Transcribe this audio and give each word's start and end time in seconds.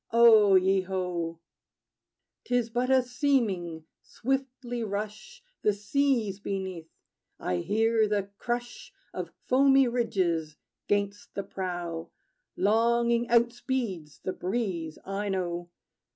O 0.11 0.55
ye 0.55 0.81
ho! 0.81 1.39
'T 2.45 2.55
is 2.55 2.69
but 2.71 2.89
a 2.89 3.03
seeming: 3.03 3.85
swiftly 4.01 4.83
rush 4.83 5.43
The 5.61 5.73
seas, 5.73 6.39
beneath. 6.39 6.89
I 7.39 7.57
hear 7.57 8.07
the 8.07 8.31
crush 8.39 8.91
Of 9.13 9.29
foamy 9.45 9.87
ridges 9.87 10.57
'gainst 10.87 11.35
the 11.35 11.43
prow. 11.43 12.09
Longing 12.57 13.27
outspeeds 13.27 14.23
the 14.23 14.33
breeze, 14.33 14.97
I 15.05 15.29
know. 15.29 15.69